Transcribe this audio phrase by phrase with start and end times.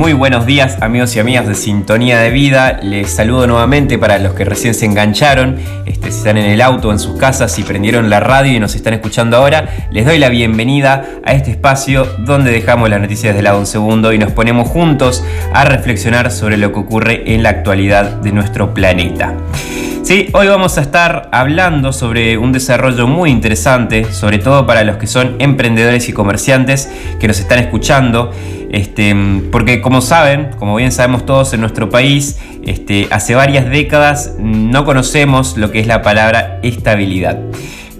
[0.00, 2.80] Muy buenos días amigos y amigas de Sintonía de Vida.
[2.82, 6.90] Les saludo nuevamente para los que recién se engancharon, este, si están en el auto,
[6.90, 10.30] en sus casas, si prendieron la radio y nos están escuchando ahora, les doy la
[10.30, 14.70] bienvenida a este espacio donde dejamos las noticias de lado un segundo y nos ponemos
[14.70, 19.34] juntos a reflexionar sobre lo que ocurre en la actualidad de nuestro planeta.
[20.02, 24.96] Sí, hoy vamos a estar hablando sobre un desarrollo muy interesante, sobre todo para los
[24.96, 28.32] que son emprendedores y comerciantes que nos están escuchando.
[28.70, 29.16] Este,
[29.50, 34.84] porque como saben, como bien sabemos todos en nuestro país, este, hace varias décadas no
[34.84, 37.38] conocemos lo que es la palabra estabilidad.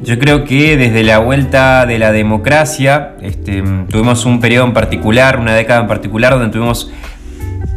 [0.02, 5.38] Yo creo que desde la vuelta de la democracia este, tuvimos un periodo en particular,
[5.38, 6.90] una década en particular, donde tuvimos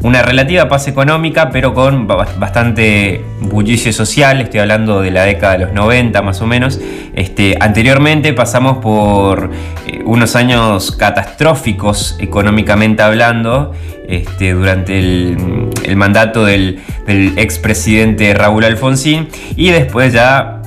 [0.03, 4.41] una relativa paz económica, pero con bastante bullicio social.
[4.41, 6.79] Estoy hablando de la década de los 90 más o menos.
[7.15, 9.49] Este, anteriormente pasamos por
[9.87, 13.71] eh, unos años catastróficos económicamente hablando.
[14.05, 16.81] Este, durante el, mandato del,
[17.37, 20.61] expresidente Raúl Alfonsín y después ya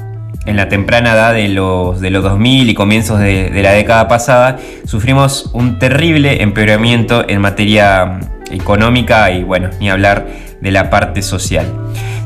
[0.46, 4.08] en la temprana edad de los, de los 2000 y comienzos de, de la década
[4.08, 8.18] pasada, sufrimos un terrible empeoramiento en materia
[8.50, 10.26] económica y bueno, ni hablar
[10.60, 11.66] de la parte social.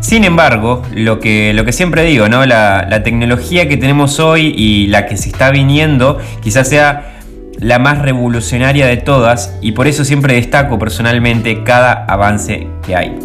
[0.01, 2.47] Sin embargo, lo que, lo que siempre digo, ¿no?
[2.47, 7.19] La, tecnología que tenemos hoy y la que se está viniendo quizás sea
[7.59, 13.17] la más revolucionaria de todas y por eso siempre destaco personalmente cada avance que hay.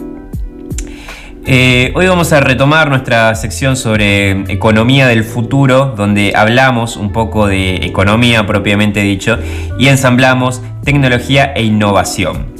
[1.47, 7.47] Eh, hoy vamos a retomar nuestra sección sobre economía del futuro, donde hablamos un poco
[7.47, 9.37] de economía propiamente dicho
[9.77, 12.55] y ensamblamos tecnología e innovación.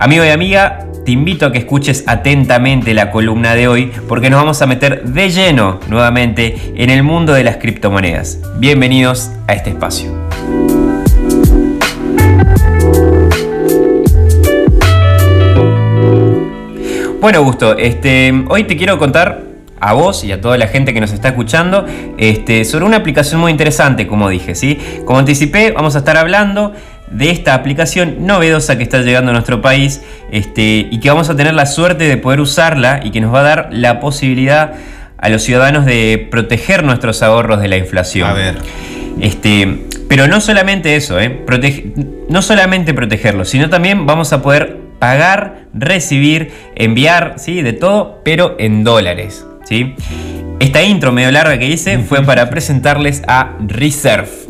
[0.00, 4.38] Amigo y amiga, te invito a que escuches atentamente la columna de hoy porque nos
[4.38, 8.38] vamos a meter de lleno nuevamente en el mundo de las criptomonedas.
[8.60, 10.12] Bienvenidos a este espacio.
[17.20, 19.42] Bueno, Gusto, este, hoy te quiero contar
[19.80, 21.86] a vos y a toda la gente que nos está escuchando
[22.18, 24.78] este, sobre una aplicación muy interesante, como dije, ¿sí?
[25.04, 26.72] Como anticipé, vamos a estar hablando
[27.10, 31.36] de esta aplicación novedosa que está llegando a nuestro país este, y que vamos a
[31.36, 34.74] tener la suerte de poder usarla y que nos va a dar la posibilidad
[35.16, 38.28] a los ciudadanos de proteger nuestros ahorros de la inflación.
[38.28, 38.56] A ver.
[39.20, 41.44] Este, pero no solamente eso, ¿eh?
[42.28, 47.62] no solamente protegerlos, sino también vamos a poder pagar, recibir, enviar, ¿sí?
[47.62, 49.44] de todo, pero en dólares.
[49.64, 49.94] ¿sí?
[50.60, 54.47] Esta intro medio larga que hice fue para presentarles a Reserve.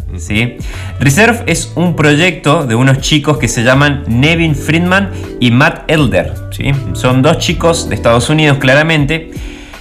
[1.01, 6.35] Reserve es un proyecto de unos chicos que se llaman Nevin Friedman y Matt Elder.
[6.51, 6.73] ¿sí?
[6.95, 9.31] Son dos chicos de Estados Unidos claramente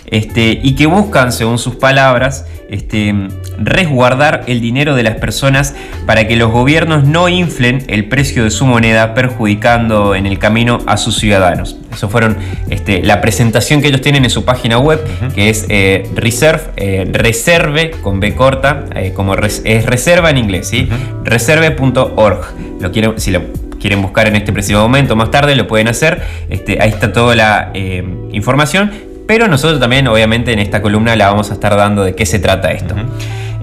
[0.07, 3.13] este, y que buscan, según sus palabras, este,
[3.57, 5.75] resguardar el dinero de las personas
[6.05, 10.79] para que los gobiernos no inflen el precio de su moneda perjudicando en el camino
[10.85, 11.77] a sus ciudadanos.
[11.91, 12.37] Eso fueron
[12.69, 14.99] este, la presentación que ellos tienen en su página web,
[15.33, 20.67] que es eh, Reserve, eh, reserve con B corta, eh, como es reserva en inglés,
[20.67, 20.87] ¿sí?
[21.23, 22.45] reserve.org.
[22.79, 23.41] Lo si lo
[23.79, 26.21] quieren buscar en este preciso momento, más tarde lo pueden hacer.
[26.49, 27.71] Este, ahí está toda la
[28.31, 32.25] información pero nosotros también, obviamente, en esta columna la vamos a estar dando de qué
[32.25, 32.95] se trata esto.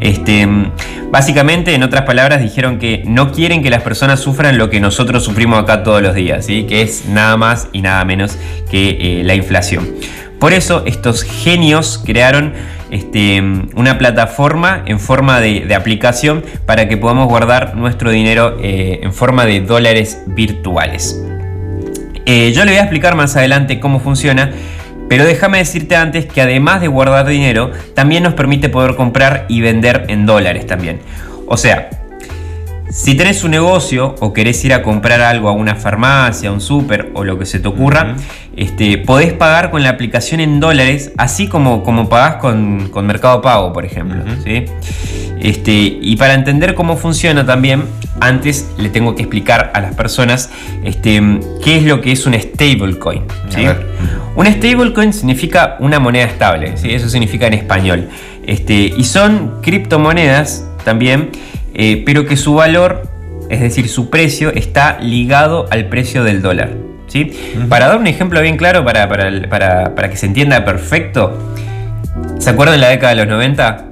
[0.01, 0.47] Este,
[1.11, 5.25] básicamente, en otras palabras, dijeron que no quieren que las personas sufran lo que nosotros
[5.25, 6.65] sufrimos acá todos los días, ¿sí?
[6.65, 8.37] que es nada más y nada menos
[8.71, 9.89] que eh, la inflación.
[10.39, 12.53] Por eso estos genios crearon
[12.91, 13.43] este,
[13.75, 19.47] una plataforma en forma de, aplicación para que podamos guardar nuestro dinero eh, en forma
[19.47, 21.19] de dólares virtuales.
[22.27, 24.53] Eh, yo le voy a explicar más adelante cómo funciona,
[25.09, 29.61] pero déjame decirte antes que además de guardar dinero, también nos permite poder comprar y
[29.61, 31.01] vender en dólares también.
[31.47, 31.91] O sea,
[32.91, 36.61] si tenés un negocio o querés ir a comprar algo a una farmacia, a un
[36.61, 38.15] súper o lo que se te ocurra,
[38.57, 43.73] este, podés pagar con la aplicación en dólares, así como, como pagás con, Mercado Pago,
[43.73, 44.23] por ejemplo.
[45.41, 47.85] Este, y para entender cómo funciona también,
[48.21, 50.51] antes le tengo que explicar a las personas
[50.85, 51.21] este,
[51.63, 53.25] qué es lo que es un stablecoin.
[53.49, 53.67] ¿sí?
[54.37, 56.93] Un stablecoin significa una moneda estable, ¿sí?
[56.93, 58.09] eso significa en español.
[58.47, 61.31] Este, y son criptomonedas también
[61.75, 63.03] eh, pero que su valor,
[63.51, 66.71] es decir, su precio, está ligado al precio del dólar.
[67.09, 67.33] ¿sí?
[67.69, 71.53] Para dar un ejemplo bien claro, para, para, que se entienda perfecto,
[72.39, 73.87] ¿se acuerdan de la década de los 90?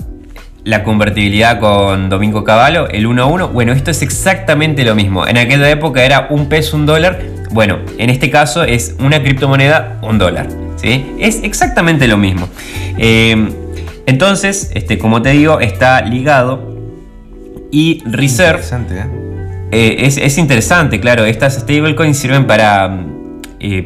[0.65, 3.49] La convertibilidad con Domingo Cavallo, el 1 a 1.
[3.49, 5.27] Bueno, esto es exactamente lo mismo.
[5.27, 7.21] En aquella época era un peso, un dólar.
[7.53, 10.49] Bueno, en este caso es una criptomoneda, un dólar.
[10.77, 11.05] ¿sí?
[11.19, 12.49] Es exactamente lo mismo.
[12.99, 13.37] Eh,
[14.07, 16.77] entonces, este, como te digo, está ligado
[17.71, 18.63] y Reserve.
[18.91, 19.05] ¿eh?
[19.71, 23.07] eh, es, interesante, claro, estas stablecoins sirven para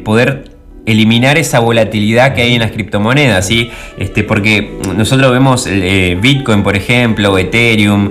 [0.03, 3.69] poder eliminar esa volatilidad que hay en las criptomonedas, ¿sí?
[3.99, 8.09] Este, porque nosotros vemos eh, Bitcoin, por ejemplo, Ethereum,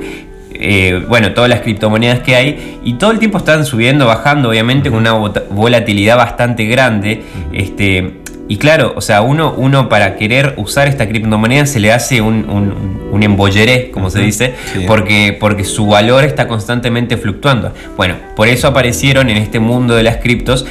[1.08, 5.00] bueno, todas las criptomonedas que hay, y todo el tiempo están subiendo, bajando, obviamente, con
[5.00, 7.22] una volatilidad bastante grande.
[7.52, 12.20] Este, y claro, o sea, uno, uno para querer usar esta criptomoneda se le hace
[12.20, 14.54] un, un, embolleré, como se dice,
[14.86, 17.72] porque, porque su valor está constantemente fluctuando.
[17.96, 20.66] Bueno, por eso aparecieron en este mundo de las criptos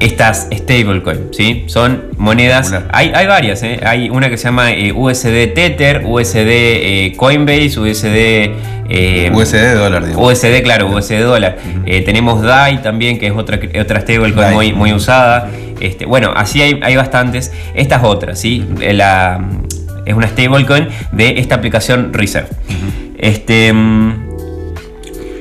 [0.00, 1.64] estas stablecoins, ¿sí?
[1.66, 3.80] Son monedas, hay, hay, varias, ¿eh?
[3.84, 8.78] hay una que se llama eh, USD Tether, USD eh, Coinbase, USD...
[8.88, 11.58] USD dólar, USD, claro, USD dólar.
[12.06, 15.50] tenemos DAI también, que es otra, otra stablecoin muy, muy usada.
[15.78, 17.52] Este, bueno, así hay, hay bastantes.
[17.74, 18.64] Estas otras, ¿sí?
[18.80, 19.46] La,
[20.06, 22.48] es una stablecoin de esta aplicación Reserve.
[23.18, 23.74] Este...
[23.74, 24.28] Mm,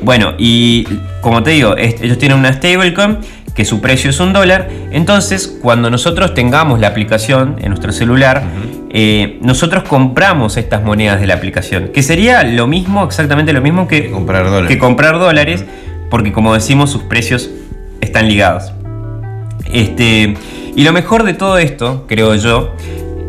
[0.01, 0.85] bueno, y
[1.21, 3.17] como te digo, ellos tienen una stablecoin
[3.57, 4.69] que su precio es un dólar.
[4.91, 8.43] Entonces, cuando nosotros tengamos la aplicación en nuestro celular,
[8.89, 13.87] eh, nosotros compramos estas monedas de la aplicación, que sería lo mismo, exactamente lo mismo
[13.87, 15.65] que, comprar dólares, que comprar dólares
[16.09, 17.49] porque como decimos, sus precios
[18.01, 18.71] están ligados.
[19.71, 20.35] Este,
[20.75, 22.75] y lo mejor de todo esto, creo yo,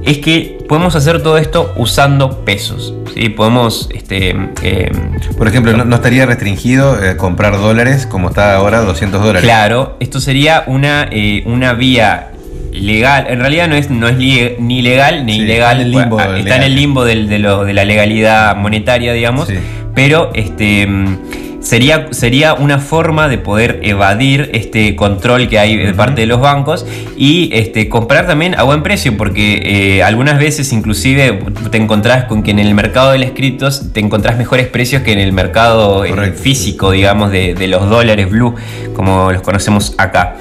[0.05, 2.95] es que podemos hacer todo esto usando pesos.
[3.15, 3.31] ¿sí?
[3.31, 4.93] Podemos, este, eh,
[5.37, 9.43] por ejemplo, no, estaría restringido eh, comprar dólares como está ahora, 200 dólares.
[9.43, 12.33] Claro, esto sería una, eh, una vía
[12.73, 13.27] legal.
[13.29, 15.81] En realidad no es, no es ni legal ni ilegal.
[15.81, 19.49] Está en el limbo, está en el limbo de, de, la legalidad monetaria, digamos.
[19.95, 20.87] Pero este
[21.69, 26.41] sería, sería una forma de poder evadir este control que hay de parte de los
[26.41, 29.61] bancos y este, comprar también a buen precio, porque
[29.99, 34.01] eh, algunas veces inclusive te encontrás con que en el mercado de los criptos te
[34.01, 38.55] encontrás mejores precios que en el mercado eh, físico, digamos, de, de, los dólares blue,
[38.95, 40.37] como los conocemos acá.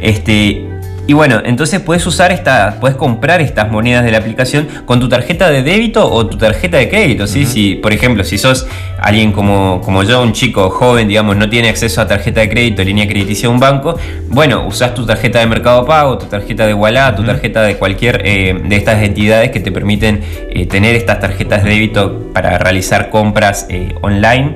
[0.00, 0.71] Este,
[1.04, 5.08] y bueno, entonces puedes usar esta, puedes comprar estas monedas de la aplicación con tu
[5.08, 7.26] tarjeta de débito o tu tarjeta de crédito.
[7.26, 7.44] ¿sí?
[7.44, 8.68] Si, por ejemplo, si sos
[9.00, 12.84] alguien como, como yo, un chico joven, digamos, no tiene acceso a tarjeta de crédito,
[12.84, 16.74] línea crediticia de un banco, bueno, usas tu tarjeta de Mercado Pago, tu tarjeta de
[16.74, 21.18] Wallah, tu tarjeta de cualquier eh, de estas entidades que te permiten eh, tener estas
[21.18, 24.54] tarjetas de débito para realizar compras eh, online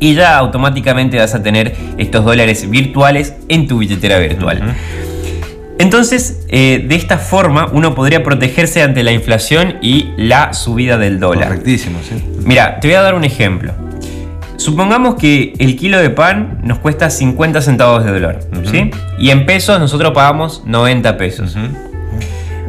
[0.00, 4.74] y ya automáticamente vas a tener estos dólares virtuales en tu billetera virtual.
[5.78, 11.18] Entonces, eh, de esta forma, uno podría protegerse ante la inflación y la subida del
[11.18, 11.48] dólar.
[11.48, 12.22] Correctísimo, sí.
[12.44, 13.72] Mira, te voy a dar un ejemplo.
[14.56, 18.40] Supongamos que el kilo de pan nos cuesta 50 centavos de dólar,
[18.70, 18.90] ¿sí?
[19.18, 21.56] Y en pesos nosotros pagamos 90 pesos.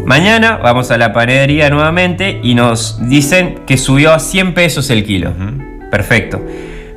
[0.03, 5.03] Mañana vamos a la panadería nuevamente y nos dicen que subió a 100 pesos el
[5.05, 5.33] kilo.
[5.91, 6.41] Perfecto.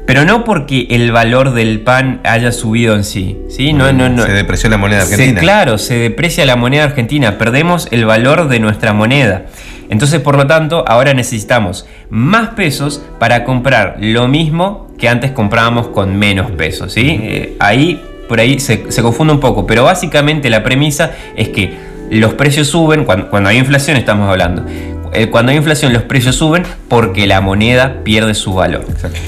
[0.09, 3.37] Pero no porque el valor del pan haya subido en sí.
[3.51, 3.75] ¿sí?
[3.75, 4.25] No, no, no.
[4.25, 5.39] Se depreció la moneda argentina.
[5.39, 7.37] claro, se deprecia la moneda argentina.
[7.37, 9.45] Perdemos el valor de nuestra moneda.
[9.91, 15.89] Entonces, por lo tanto, ahora necesitamos más pesos para comprar lo mismo que antes comprábamos
[15.89, 16.95] con menos pesos.
[16.95, 17.21] ¿sí?
[17.23, 19.67] Eh, ahí, por ahí se, confunde un poco.
[19.67, 21.77] Pero básicamente la premisa es que
[22.11, 24.65] los precios suben, cuando, cuando hay inflación estamos hablando.
[25.13, 28.87] Eh, cuando hay inflación los precios suben porque la moneda pierde su valor.
[28.89, 29.21] Exacto.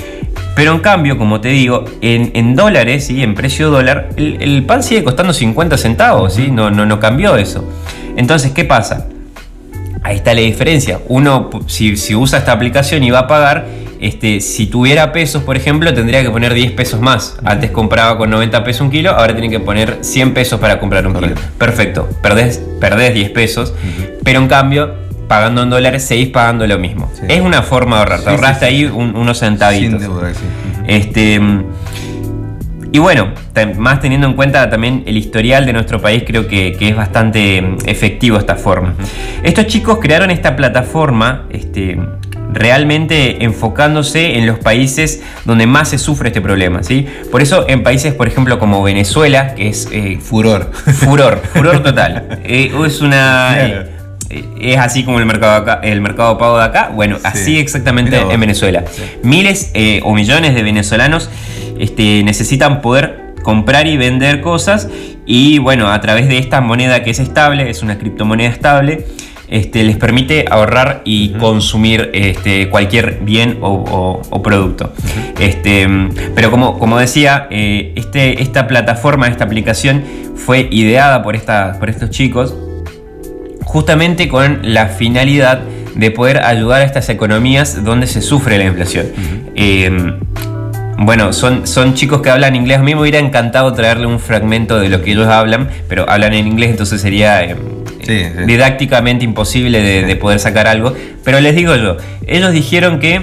[0.54, 3.22] Pero en cambio, como te digo, en, dólares, ¿sí?
[3.22, 6.50] en precio dólar, el, pan sigue costando 50 centavos, ¿sí?
[6.50, 7.64] no, no, no cambió eso.
[8.16, 9.06] Entonces, ¿qué pasa?
[10.02, 11.00] Ahí está la diferencia.
[11.08, 13.66] Uno, si, usa esta aplicación y va a pagar,
[14.00, 17.36] este, si tuviera pesos, por ejemplo, tendría que poner 10 pesos más.
[17.44, 21.06] Antes compraba con 90 pesos un kilo, ahora tiene que poner 100 pesos para comprar
[21.06, 21.34] un kilo.
[21.58, 23.74] Perfecto, perdés, perdés 10 pesos,
[24.24, 24.94] pero en cambio
[25.30, 27.08] pagando en dólares, seguís pagando lo mismo.
[27.28, 28.20] Es una forma de ahorrar.
[28.22, 30.02] Te ahorraste ahí unos centavitos.
[30.88, 31.40] este,
[32.90, 33.28] y bueno,
[33.78, 37.76] más teniendo en cuenta también el historial de nuestro país, creo que, es bastante mm,
[37.86, 38.96] efectivo esta forma.
[39.44, 41.96] Estos chicos crearon esta plataforma este,
[42.52, 46.82] realmente enfocándose en los países donde más se sufre este problema.
[46.82, 47.06] ¿sí?
[47.30, 49.86] Por eso en países, por ejemplo, como Venezuela, que es...
[49.92, 50.72] Eh, furor.
[50.72, 52.40] Furor, furor total.
[52.42, 53.86] Eh, es una
[54.60, 56.90] es así como el mercado, el mercado pago de acá.
[56.94, 58.84] Bueno, así exactamente en Venezuela.
[59.22, 61.28] Miles eh, o millones de venezolanos
[61.78, 64.88] este, necesitan poder comprar y vender cosas
[65.26, 69.06] y bueno, a través de esta moneda que es estable, es una criptomoneda estable,
[69.48, 74.92] este, les permite ahorrar y consumir este, cualquier bien o, producto.
[75.38, 75.88] este,
[76.34, 80.04] pero como, como decía, eh, este, esta plataforma, esta aplicación
[80.36, 82.54] fue ideada por, esta, por estos chicos
[83.70, 85.60] justamente con la finalidad
[85.94, 89.06] de poder ayudar a estas economías donde se sufre la inflación.
[89.54, 90.18] Em,
[91.02, 92.78] Bueno, son, son chicos que hablan inglés.
[92.78, 96.34] A mí me hubiera encantado traerle un fragmento de lo que ellos hablan, pero hablan
[96.34, 97.56] en inglés, entonces sería eh,
[98.46, 100.92] didácticamente imposible de, poder sacar algo.
[101.24, 101.96] Pero les digo yo,
[102.26, 103.22] ellos dijeron que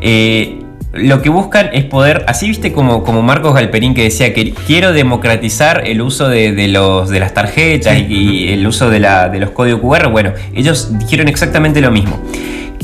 [0.00, 0.59] eh,
[0.92, 4.92] lo que buscan es poder, así viste como, como Marcos Galperín que decía que quiero
[4.92, 9.50] democratizar el uso de, los, de las tarjetas y, el uso de, la, de los
[9.50, 10.08] códigos QR.
[10.08, 12.20] Bueno, ellos dijeron exactamente lo mismo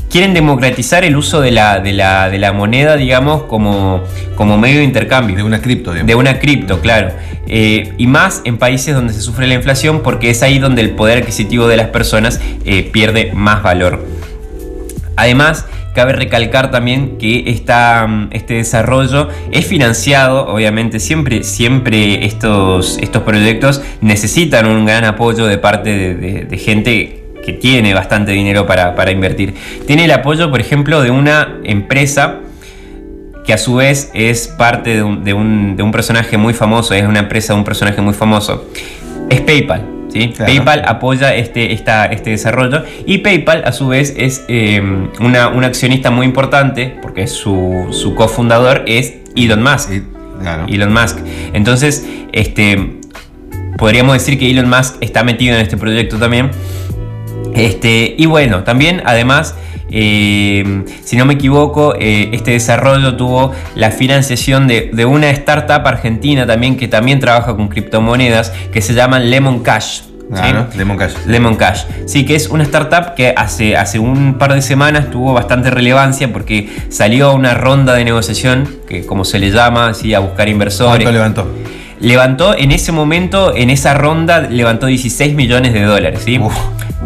[0.08, 4.02] quieren democratizar el uso de la, de la, moneda, digamos, como,
[4.34, 5.36] como medio de intercambio.
[5.36, 6.06] De una cripto, digamos.
[6.06, 7.10] De una cripto, claro.
[7.46, 10.90] Eh, y más en países donde se sufre la inflación, porque es ahí donde el
[10.90, 14.06] poder adquisitivo de las personas eh, pierde más valor.
[15.16, 23.80] Además, Cabe recalcar también que este desarrollo es financiado, obviamente siempre, siempre estos, estos proyectos
[24.02, 29.54] necesitan un gran apoyo de parte de, gente que tiene bastante dinero para, invertir.
[29.86, 32.40] Tiene el apoyo, por ejemplo, de una empresa
[33.46, 37.20] que a su vez es parte de un, de un personaje muy famoso, es una
[37.20, 38.68] empresa de un personaje muy famoso.
[39.30, 39.95] Es PayPal.
[40.38, 44.80] PayPal apoya este, este desarrollo y PayPal a su vez es eh,
[45.20, 49.90] una, un accionista muy importante porque su, su cofundador es Elon Musk.
[50.68, 51.18] Elon Musk.
[51.52, 52.99] Entonces, este,
[53.78, 56.50] podríamos decir que Elon Musk está metido en este proyecto también.
[57.54, 59.54] Este, y bueno, también además
[59.90, 66.46] eh, si no me equivoco, eh, este desarrollo tuvo la financiación de, una startup argentina
[66.46, 70.02] también que también trabaja con criptomonedas que se llama Lemon Cash.
[70.76, 71.14] Lemon Cash.
[71.26, 71.85] Lemon Cash.
[72.06, 76.33] Sí, que es una startup que hace, hace un par de semanas tuvo bastante relevancia
[76.33, 80.14] porque salió a una ronda de negociación, que como se le llama, ¿sí?
[80.14, 81.04] a buscar inversores.
[81.04, 81.49] ¿Cuánto levantó?
[82.00, 86.23] Levantó en ese momento, en esa ronda, levantó 16 millones de dólares.
[86.25, 86.38] ¿sí?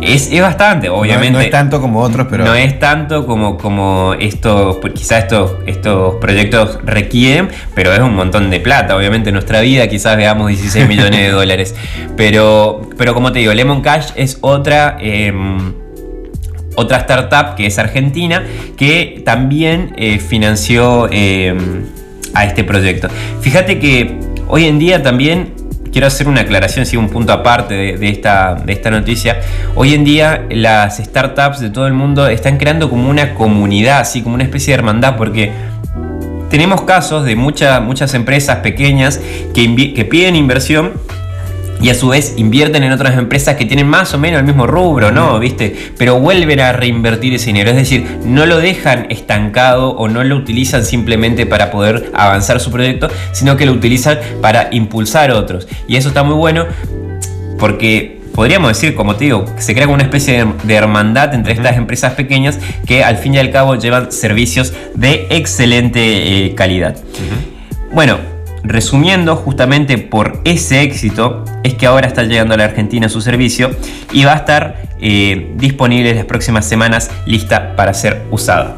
[0.00, 1.32] Es, bastante, obviamente.
[1.32, 2.44] No, es tanto como otros, pero.
[2.44, 8.14] No es tanto como, como estos, pues, quizás estos, estos proyectos requieren, pero es un
[8.14, 8.97] montón de plata.
[8.97, 11.75] Obviamente en nuestra vida quizás veamos 16 millones de dólares.
[12.16, 14.97] Pero, pero como te digo, Lemon Cash es otra.
[15.00, 15.75] Em,
[16.76, 18.44] otra startup que es argentina
[18.76, 21.85] que también eh, financió em,
[22.32, 23.09] a este proyecto.
[23.40, 24.18] Fíjate que
[24.49, 25.52] hoy en día también
[25.92, 29.40] quiero hacer una aclaración, sí, un punto aparte de, esta, de esta noticia.
[29.75, 34.23] Hoy en día las startups de todo el mundo están creando como una comunidad, así
[34.23, 35.52] como una especie de hermandad, porque
[36.50, 39.20] tenemos casos de muchas empresas pequeñas
[39.54, 40.92] que, que piden inversión
[41.80, 44.66] y a su vez invierten en otras empresas que tienen más o menos el mismo
[44.66, 45.38] rubro, ¿no?
[45.38, 45.75] ¿Viste?
[45.96, 50.37] Pero vuelven a reinvertir ese dinero, es decir, no lo dejan estancado o no lo
[50.37, 55.66] utilizan simplemente para poder avanzar su proyecto, sino que lo utilizan para impulsar otros.
[55.88, 56.66] Y eso está muy bueno
[57.58, 62.14] porque podríamos decir, como te digo, se crea una especie de, hermandad entre estas empresas
[62.14, 66.96] pequeñas que al fin y al cabo llevan servicios de excelente eh, calidad.
[67.92, 68.18] Bueno,
[68.62, 73.71] Resumiendo, justamente por ese éxito es que ahora está llegando a la Argentina su servicio
[74.12, 78.76] y va a estar eh, disponible en las próximas semanas lista para ser usada.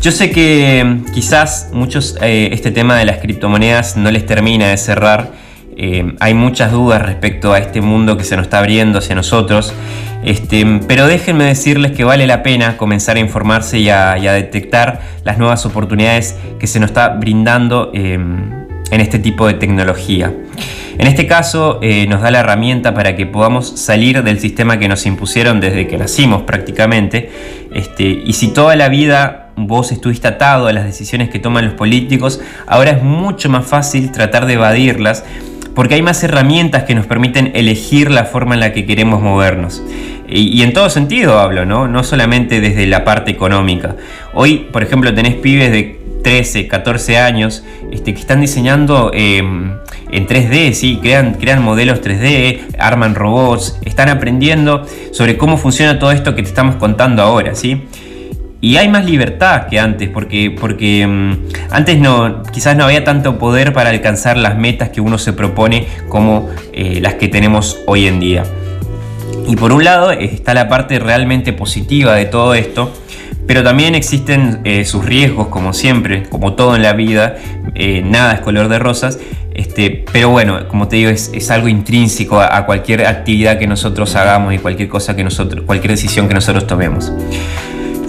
[0.00, 4.78] Yo sé que quizás muchos eh, este tema de las criptomonedas no les termina de
[4.78, 5.32] cerrar.
[5.76, 9.74] Eh, hay muchas dudas respecto a este mundo que se nos está abriendo hacia nosotros.
[10.22, 15.38] Este, pero déjenme decirles que vale la pena comenzar a informarse y a, detectar las
[15.38, 18.50] nuevas oportunidades que se nos está brindando em,
[18.90, 20.32] en este tipo de tecnología.
[20.98, 24.86] En este caso eh, nos da la herramienta para que podamos salir del sistema que
[24.86, 27.30] nos impusieron desde que nacimos prácticamente.
[27.72, 31.74] Este, y si toda la vida vos estuviste atado a las decisiones que toman los
[31.74, 35.24] políticos, ahora es mucho más fácil tratar de evadirlas
[35.74, 39.82] porque hay más herramientas que nos permiten elegir la forma en la que queremos movernos.
[40.28, 41.88] Y, en todo sentido hablo, ¿no?
[41.88, 43.96] No solamente desde la parte económica.
[44.32, 49.72] Hoy, por ejemplo, tenés pibes de 13, 14 años este, que están diseñando em,
[50.12, 50.98] en 3D, ¿sí?
[51.02, 56.48] crean, crean modelos 3D, arman robots, están aprendiendo sobre cómo funciona todo esto que te
[56.48, 57.54] estamos contando ahora.
[58.62, 61.32] Y hay más libertad que antes, porque, porque mm,
[61.70, 65.86] antes no, quizás no había tanto poder para alcanzar las metas que uno se propone
[66.08, 68.44] como eh, las que tenemos hoy en día.
[69.46, 72.92] Y por un lado está la parte realmente positiva de todo esto,
[73.46, 77.36] pero también existen eh, sus riesgos, como siempre, como todo en la vida,
[77.74, 79.18] eh, nada es color de rosas.
[79.54, 84.14] Este, pero bueno, como te digo, es, algo intrínseco a, a, cualquier actividad que nosotros
[84.14, 87.10] hagamos y cualquier cosa que nosotros, cualquier decisión que nosotros tomemos.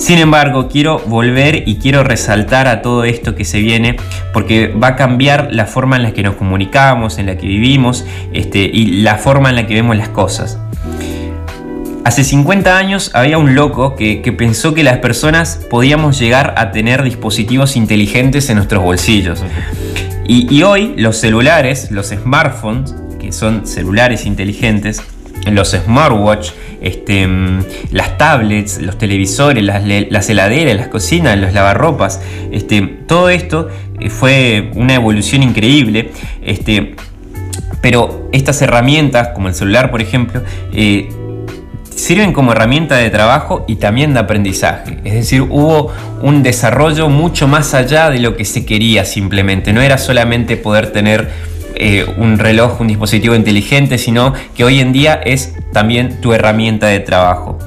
[0.02, 3.98] Sin embargo, quiero volver y quiero resaltar a todo esto que se viene
[4.34, 8.04] porque va a cambiar la forma en la que nos comunicamos, en la que vivimos
[8.34, 10.58] este, y la forma en la que vemos las cosas.
[12.04, 17.04] Hace 50 años había un loco que, pensó que las personas podíamos llegar a tener
[17.04, 19.44] dispositivos inteligentes en nuestros bolsillos.
[20.28, 25.04] Y, y hoy los celulares, los smartphones, que son celulares inteligentes,
[25.46, 32.22] los smartwatch, este, mm, las tablets, los televisores, las, heladeras, las cocinas, los lavarropas,
[32.52, 33.70] este, todo esto
[34.00, 36.12] eh, fue una evolución increíble.
[36.44, 36.96] Este,
[37.82, 40.42] pero estas herramientas, como el celular por ejemplo,
[40.74, 41.10] eh,
[41.96, 44.98] sirven como herramienta de trabajo y también de aprendizaje.
[45.04, 49.72] Es decir, hubo un desarrollo mucho más allá de lo que se quería simplemente.
[49.74, 51.30] No era solamente poder tener
[51.84, 56.86] eh, un reloj, un dispositivo inteligente, sino que hoy en día es también tu herramienta
[56.86, 57.58] de trabajo.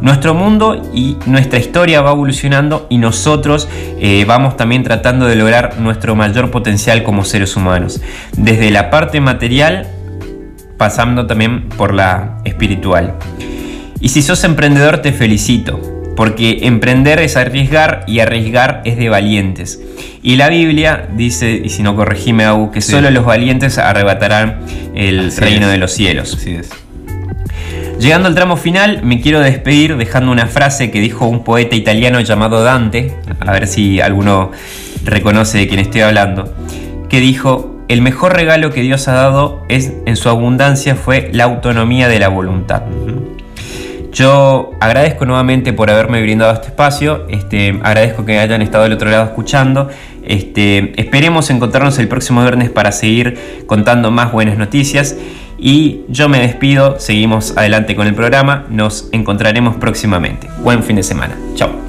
[0.00, 3.68] Nuestro mundo y nuestra historia va evolucionando y nosotros
[4.00, 8.00] eh, vamos también tratando de lograr nuestro mayor potencial como seres humanos.
[8.36, 9.86] Desde la parte material,
[10.76, 13.14] pasando también por la espiritual.
[14.00, 19.80] Y si sos emprendedor te felicito, porque emprender es arriesgar y arriesgar es de valientes.
[20.22, 24.60] Y la Biblia dice, y si no corregime, Agu, que solo los valientes arrebatarán
[24.94, 26.34] el reino de los cielos.
[26.34, 26.70] Así es.
[27.98, 32.20] Llegando al tramo final, me quiero despedir dejando una frase que dijo un poeta italiano
[32.20, 34.50] llamado Dante, a ver si alguno
[35.04, 36.52] reconoce de quién estoy hablando,
[37.08, 41.44] que dijo, el mejor regalo que Dios ha dado es, en su abundancia fue la
[41.44, 42.82] autonomía de la voluntad.
[44.14, 49.10] Yo agradezco nuevamente por haberme brindado este espacio, este, agradezco que hayan estado del otro
[49.10, 49.88] lado escuchando.
[50.22, 55.16] Este, esperemos encontrarnos el próximo viernes para seguir contando más buenas noticias.
[55.58, 60.48] Y yo me despido, seguimos adelante con el programa, nos encontraremos próximamente.
[60.62, 61.83] Buen fin de semana, chao.